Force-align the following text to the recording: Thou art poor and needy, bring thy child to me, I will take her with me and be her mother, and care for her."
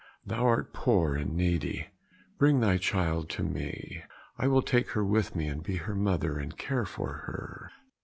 Thou 0.25 0.47
art 0.47 0.73
poor 0.73 1.13
and 1.13 1.37
needy, 1.37 1.91
bring 2.39 2.59
thy 2.59 2.79
child 2.79 3.29
to 3.37 3.43
me, 3.43 4.01
I 4.35 4.47
will 4.47 4.63
take 4.63 4.89
her 4.93 5.05
with 5.05 5.35
me 5.35 5.45
and 5.47 5.61
be 5.61 5.75
her 5.75 5.93
mother, 5.93 6.39
and 6.39 6.57
care 6.57 6.85
for 6.85 7.13
her." 7.27 7.69